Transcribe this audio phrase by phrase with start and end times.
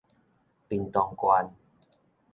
[0.67, 1.53] 屏東縣